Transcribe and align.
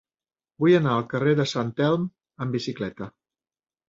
Vull 0.63 0.77
anar 0.77 0.93
al 0.99 1.03
carrer 1.11 1.33
de 1.39 1.45
Sant 1.51 1.69
Elm 1.89 2.07
amb 2.47 2.57
bicicleta. 2.57 3.09